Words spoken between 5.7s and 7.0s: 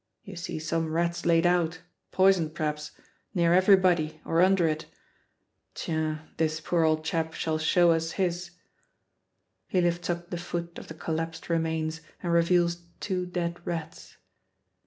Tiens, this poor